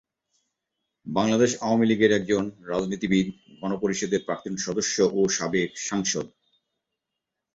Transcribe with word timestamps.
বাংলাদেশ 1.07 1.51
আওয়ামী 1.61 1.85
লীগের 1.87 2.11
একজন 2.11 2.43
রাজনীতিবিদ, 2.71 3.27
গণপরিষদের 3.61 4.21
প্রাক্তন 4.25 4.55
সদস্য 4.57 4.97
ও 5.13 5.21
সাবেক 5.37 5.69
সাংসদ। 5.87 6.25